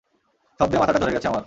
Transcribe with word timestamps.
শব্দে 0.59 0.77
মাথাটা 0.77 0.99
ধরে 0.99 1.13
গেছে 1.15 1.27
আমার! 1.27 1.39